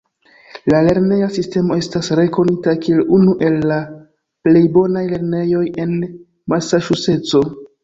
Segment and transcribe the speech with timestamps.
[0.71, 3.79] La lerneja sistemo estas rekonita kiel unu el la
[4.49, 7.47] plej bonaj lernejoj en Masaĉuseco.